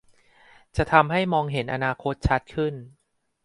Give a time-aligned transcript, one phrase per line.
[0.75, 2.73] จะทำให้มองเห็นอนาคตชัดขึ้น